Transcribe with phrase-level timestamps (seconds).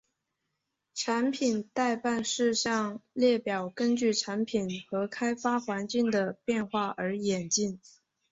[0.95, 7.79] 产品待办事项列表根据产品和开发环境的变化而演进。